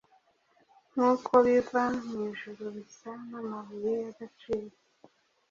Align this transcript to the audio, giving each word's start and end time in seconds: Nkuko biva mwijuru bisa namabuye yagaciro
Nkuko 0.91 1.31
biva 1.45 1.83
mwijuru 2.05 2.63
bisa 2.75 3.11
namabuye 3.29 3.91
yagaciro 4.05 4.75